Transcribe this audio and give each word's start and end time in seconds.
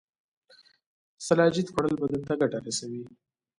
سلاجید 1.25 1.67
خوړل 1.73 1.95
بدن 2.01 2.21
ته 2.27 2.33
ګټه 2.41 2.57
رسوي 2.65 3.03